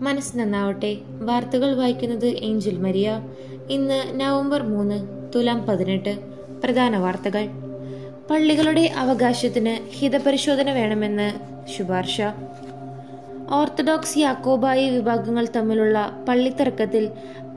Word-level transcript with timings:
മനസ്സ് 0.00 0.38
നന്നാവട്ടെ. 0.38 0.96
വാർത്തകൾ 1.20 1.74
വായിക്കുന്നത് 1.74 2.26
ഏഞ്ചൽ 2.26 2.78
മരിയ. 2.78 3.20
ഇന്ന് 3.70 4.20
നവംബർ 4.20 4.62
മൂന്ന് 4.62 5.06
തുലാം 5.34 5.66
പതിനെട്ട്. 5.66 6.18
പ്രധാന 6.64 6.96
വാർത്തകൾ. 6.96 7.48
പള്ളികളുടെ 8.30 8.80
അവകാശത്തിന് 8.80 9.96
ഹിതപരിശോധന 9.96 10.70
വേണമെന്ന് 10.70 11.32
ശുപാർശ. 11.76 12.20
ഓർത്തഡോക്സ് 13.50 14.18
യാക്കോബായ 14.18 14.90
വിഭാഗങ്ങൾ 14.90 15.48
തമ്മിലുള്ള 15.56 16.24
പള്ളിത്തർക്കത്തിൽ 16.28 17.08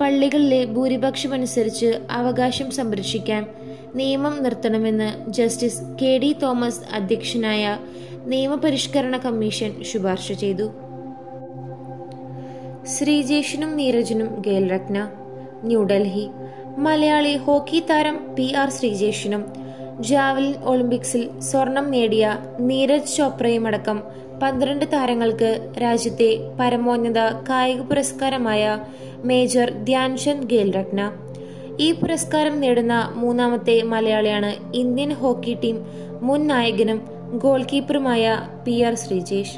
പള്ളികളിലെ 0.02 0.66
ഭൂരിപക്ഷമനുസരിച്ച് 0.66 2.00
അവകാശം 2.12 2.72
സംരക്ഷിക്കാൻ 2.72 3.48
നിയമം 3.96 4.44
നിർത്തണമെന്ന് 4.44 5.32
ജസ്റ്റിസ് 5.32 5.82
കെ 6.02 6.18
ഡി 6.18 6.36
തോമസ് 6.44 6.82
അധ്യക്ഷനായ 6.94 7.78
നിയമപരിഷ്കരണ 8.26 9.18
കമ്മീഷൻ 9.18 9.84
ശുപാർശ 9.84 10.32
ചെയ്തു. 10.32 10.72
ശ്രീജേഷിനും 12.86 13.76
നീരജിനും 13.76 14.44
ഖേൽരത്ന 14.48 15.10
ന്യൂഡൽഹി. 15.64 16.30
മലയാളി 16.78 17.38
ഹോക്കി 17.38 17.80
താരം 17.80 18.36
പി 18.36 18.54
ആർ 18.54 18.70
ശ്രീജേഷിനും 18.70 19.46
ജാവലിൻ 20.00 20.54
ഒളിമ്പിക്സിൽ 20.64 21.40
സ്വർണം 21.40 21.92
നേടിയ 21.92 22.38
നീരജ് 22.60 23.16
ചോപ്രയും 23.16 23.68
അടക്കം 23.68 24.02
പന്ത്രണ്ട് 24.42 24.86
താരങ്ങൾക്ക് 24.86 25.72
രാജ്യത്തെ 25.82 26.40
പരമോന്നത 26.60 27.18
കായിക 27.50 27.82
പുരസ്കാരമായ 27.82 28.80
മേജർ 29.26 29.70
ധ്യാൻചന്ദ് 29.84 30.56
ഖേൽരത്ന 30.56 31.12
ഈ 31.80 31.92
പുരസ്കാരം 31.92 32.60
നേടുന്ന 32.60 33.12
മൂന്നാമത്തെ 33.16 33.82
മലയാളിയാണ് 33.82 34.76
ഇന്ത്യൻ 34.76 35.14
ഹോക്കി 35.14 35.58
ടീം 35.64 35.86
മുൻ 36.22 36.48
നായകനും 36.48 37.02
ഗോൾ 37.38 37.64
കീപ്പറുമായ 37.64 38.38
പി 38.66 38.82
ആർ 38.82 38.96
ശ്രീജേഷ്. 38.96 39.58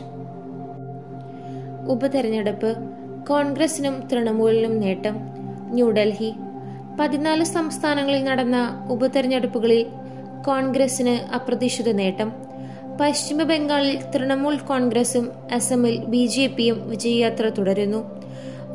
ഉപതെരഞ്ഞെടുപ്പ് 1.89 3.02
കോൺഗ്രസിനും 3.27 4.07
തൃണമൂലിനും 4.07 4.79
നേട്ടം. 4.79 5.13
ന്യൂഡൽഹി. 5.73 6.33
പതിനാല് 6.99 7.43
സംസ്ഥാനങ്ങളിൽ 7.43 8.23
നടന്ന 8.23 8.87
ഉപതെരഞ്ഞെടുപ്പുകളിൽ 8.91 9.85
കോൺഗ്രസിന് 10.47 11.33
അപ്രതീക്ഷിത 11.33 11.91
നേട്ടം. 11.91 12.33
പശ്ചിമ 13.01 13.43
ബംഗാളിൽ 13.43 14.01
തൃണമൂൽ 14.15 14.57
കോൺഗ്രസും 14.57 15.31
അസമിൽ 15.51 15.97
ബി 15.97 16.25
ജെ 16.25 16.47
പിയും 16.47 16.89
വിജയയാത്ര 16.89 17.49
തുടരുന്നു. 17.49 18.23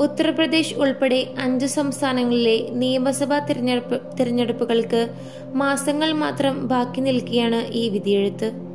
ഉത്തർപ്രദേശ് 0.00 0.74
ഉൾപ്പെടെ 0.74 1.26
അഞ്ച് 1.38 1.66
സംസ്ഥാനങ്ങളിലെ 1.66 2.68
നിയമസഭാ 2.70 3.38
തിരഞ്ഞെടുപ്പ് 3.38 4.18
തിരഞ്ഞെടുപ്പുകൾക്ക് 4.20 5.08
മാസങ്ങൾ 5.54 6.12
മാത്രം 6.12 6.68
ബാക്കി 6.68 7.00
നിൽക്കുകയാണ് 7.00 7.72
ഈ 7.72 7.88
വിധിയെഴുത്ത്. 7.88 8.67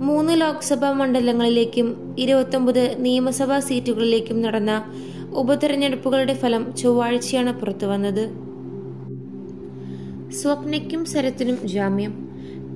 മൂന്ന് 0.00 0.40
ലോക്സഭാ 0.40 0.92
മണ്ഡലങ്ങളിലേക്കും 0.92 2.16
ഇരുപത്തൊമ്പത് 2.18 2.96
നിയമസഭാ 2.98 3.60
സീറ്റുകളിലേക്കും 3.60 4.42
നടന്ന 4.42 4.72
ഉപതെരഞ്ഞെടുപ്പുകളുടെ 5.34 6.34
ഫലം 6.34 6.76
ചൊവ്വാഴ്ചയാണ് 6.76 7.60
പുറത്തുവന്നത് 7.60 8.24
സ്വപ്നയ്ക്കും 10.32 11.04
സരത്തിനും 11.04 11.68
ജാമ്യം. 11.68 12.12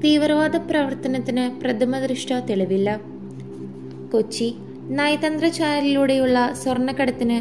തീവ്രവാദ 0.05 0.56
പ്രവർത്തനത്തിന് 0.56 1.61
പ്രഥമ 1.61 1.98
ദൃഷ്ട 1.98 2.33
തെളിവില്ല. 2.33 3.00
കൊച്ചി 4.12 4.55
നയതന്ത്ര 4.98 5.47
ചാനലിലൂടെയുള്ള 5.47 6.53
സ്വർണക്കടത്തിന് 6.62 7.38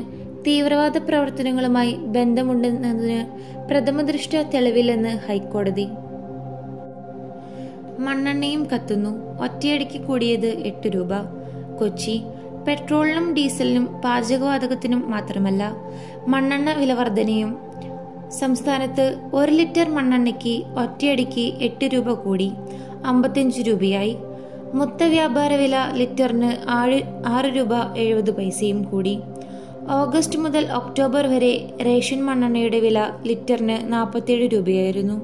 തീവ്രവാദ 0.48 0.98
പ്രവർത്തനങ്ങളുമായി 0.98 1.94
ബന്ധമുണ്ടെന്നതിന് 2.16 3.20
പ്രഥമ 3.70 4.02
ദൃഷ്ട 4.02 4.36
തെളിവില്ലെന്ന് 4.54 5.10
ഹൈക്കോടതി. 5.10 5.88
മണ്ണെണ്ണയും 8.06 8.64
കത്തുന്നു. 8.72 9.12
ഒറ്റയടിക്ക് 9.46 10.00
കൂടിയത് 10.08 10.50
എട്ട് 10.70 10.88
രൂപ. 10.96 11.12
കൊച്ചി 11.80 12.16
പെട്രോളിനും 12.68 13.26
ഡീസലിനും 13.34 13.86
പാചകവാതകത്തിനും 14.04 15.02
മാത്രമല്ല 15.12 15.64
മണ്ണെണ്ണ 16.28 16.72
വിലവർധനയും 16.82 17.52
സംസ്ഥാനത്ത് 18.40 19.06
ഒരു 19.34 19.52
ലിറ്റർ 19.52 19.88
മണ്ണെണ്ണയ്ക്ക് 19.96 20.54
ഒറ്റയടിക്ക് 20.84 21.46
എട്ട് 21.68 21.86
രൂപ 21.94 22.14
കൂടി 22.26 22.48
അമ്പത്തിയഞ്ച് 23.06 23.62
രൂപയായി. 23.70 24.14
മൊത്ത 24.80 25.04
വ്യാപാര 25.16 25.54
വില 25.56 25.76
ലിറ്ററിന് 26.00 26.52
ആറ് 26.78 27.00
ആറ് 27.26 27.50
രൂപ 27.58 27.74
എഴുപത് 28.04 28.32
പൈസയും 28.38 28.80
കൂടി. 28.84 29.14
ഓഗസ്റ്റ് 30.00 30.40
മുതൽ 30.40 30.64
ഒക്ടോബർ 30.72 31.24
വരെ 31.28 31.52
റേഷൻ 31.86 32.20
മണ്ണെണ്ണയുടെ 32.26 32.80
വില 32.80 33.00
ലിറ്ററിന് 33.30 33.78
നാൽപ്പത്തിയേഴ് 33.94 34.48
രൂപയായിരുന്നു. 34.54 35.18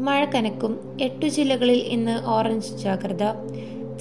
മഴ 0.00 0.24
കനക്കും 0.24 0.98
എട്ടു 1.00 1.26
ജില്ലകളിൽ 1.26 1.78
ഇന്ന് 1.78 2.26
ഓറഞ്ച് 2.26 2.76
ജാഗ്രത. 2.76 3.24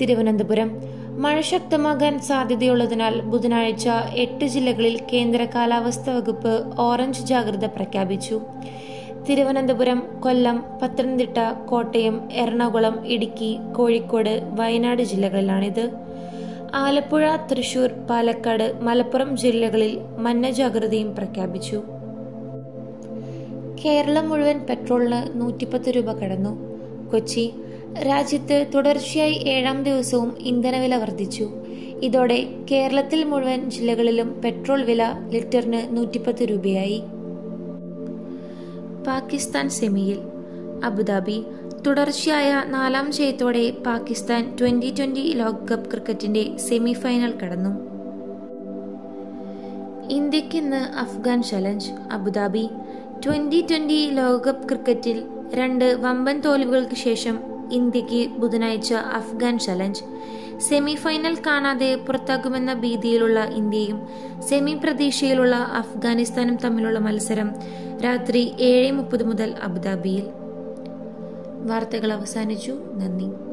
തിരുവനന്തപുരം. 0.02 0.72
മഴ 1.18 1.42
ശക്തമാകാൻ 1.42 2.20
സാധ്യതയുള്ളതിനാൽ 2.20 3.22
ബുധനാഴ്ച 3.22 3.90
എട്ട് 4.16 4.46
ജില്ലകളിൽ 4.46 5.00
കേന്ദ്ര 5.14 5.48
കാലാവസ്ഥാ 5.56 6.16
വകുപ്പ് 6.16 6.80
ഓറഞ്ച് 6.80 7.22
ജാഗ്രത 7.22 7.66
പ്രഖ്യാപിച്ചു. 7.66 8.42
തിരുവനന്തപുരം 9.30 10.04
കൊല്ലം 10.20 10.64
പത്തനംതിട്ട 10.82 11.38
കോട്ടയം 11.66 12.32
എറണാകുളം 12.32 13.08
ഇടുക്കി 13.08 13.58
കോഴിക്കോട് 13.78 14.44
വയനാട് 14.59 15.02
ജില്ലകളിലാണിത്. 15.02 15.90
ആലപ്പുഴ 16.74 17.36
തൃശൂർ 17.36 17.90
പാലക്കാട് 18.09 18.74
മലപ്പുറം 18.82 19.38
ജില്ലകളിൽ 19.38 20.00
മഞ്ഞ 20.18 20.50
ജാഗ്രതയും 20.50 21.16
പ്രഖ്യാപിച്ചു. 21.16 21.84
കേരളം 23.85 24.29
മുഴുവൻ 24.29 24.59
പെട്രോളിന് 24.69 25.41
നൂറ്റിപ്പത്ത് 25.41 25.90
രൂപ 25.90 26.12
കടന്നു. 26.12 26.53
കൊച്ചി 27.12 27.53
രാജ്യത്ത് 28.06 28.66
തുടർച്ചയായി 28.75 29.34
ഏഴാം 29.34 29.84
ദിവസവും 29.84 30.38
ഇന്ധനവില 30.40 30.95
വർദ്ധിച്ചു. 30.95 31.50
ഇതോടെ 32.03 32.47
കേരളത്തിൽ 32.72 33.23
മുഴുവൻ 33.23 33.69
ജില്ലകളിലും 33.69 34.41
പെട്രോൾ 34.45 34.84
വില 34.85 35.03
ലിറ്ററിന് 35.29 35.97
നൂറ്റിപ്പത്ത് 35.97 36.44
രൂപയായി. 36.50 37.00
പാകിസ്ഥാൻ 39.07 39.69
സെമിയിൽ 39.69 40.19
അബുദാബി 40.84 41.44
തുടർച്ചയായ 41.88 42.63
നാലാം 42.67 43.11
ജയത്തോടെ 43.11 43.73
പാകിസ്ഥാൻ 43.85 44.56
ട്വന്റി 44.61 44.94
ട്വന്റി 44.97 45.34
ലോകകപ്പ് 45.34 45.91
ക്രിക്കറ്റിന്റെ 45.91 46.57
സെമി 46.57 46.94
ഫൈനൽ 46.94 47.34
കടന്നു 47.44 47.90
ഇന്ത്യക്കിന്ന് 50.11 50.81
Afghan 51.00 51.44
challenge 51.44 51.91
Abu Dhabi 52.11 52.69
twenty 53.25 53.66
twenty 53.72 54.09
ലോകകപ്പ് 54.12 54.69
ക്രിക്കറ്റിൽ 54.69 55.24
രണ്ട് 55.53 55.85
വമ്പൻ 55.85 56.40
തോൽവികൾക്ക് 56.40 56.96
ശേഷം 56.96 57.40
ഇന്ത്യയ്ക്ക് 57.72 58.30
ബുധനാഴ്ച 58.30 58.94
അഫ്ഗാൻ 58.94 59.59
ചലഞ്ച്. 59.59 60.03
സെമി 60.59 60.96
ഫൈനൽ 60.96 61.38
കാണാതെ 61.47 61.96
പുറത്താക്കുമെന്ന 61.96 62.74
ഭീതിയിലുള്ള 62.74 63.40
ഇന്ത്യയും 63.44 64.08
സെമി 64.50 64.74
പ്രതീക്ഷയിലുള്ള 64.84 65.56
അഫ്ഗാനിസ്ഥാനും 65.56 66.56
തമ്മിലുള്ള 66.56 67.00
മത്സരം 67.00 67.52
രാത്രി 68.03 68.53
ഏഴ് 68.59 68.91
മുപ്പത് 68.91 69.24
മുതൽ 69.24 69.56
അബുദാബിയിൽ. 69.63 70.24
വാർത്തകൾ 71.66 72.13
അവസാനിച്ചു. 72.13 72.72
നന്ദി. 72.72 73.49